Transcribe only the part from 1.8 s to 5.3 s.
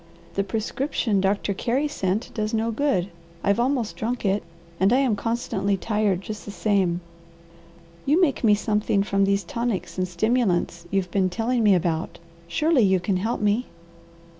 sent does no good. I've almost drunk it, and I am